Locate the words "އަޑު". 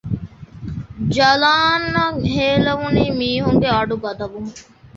3.75-3.95